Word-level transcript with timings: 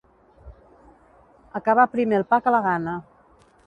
Acabar 1.61 1.87
primer 1.95 2.21
el 2.23 2.29
pa 2.35 2.43
que 2.47 2.59
la 2.59 2.67
gana. 2.71 3.01